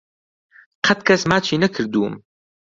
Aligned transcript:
قەت 0.85 0.99
کەس 1.07 1.21
ماچی 1.29 1.61
نەکردووم. 1.63 2.15